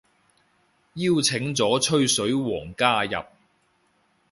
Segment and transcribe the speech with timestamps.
[0.95, 3.23] 邀請咗吹水王加入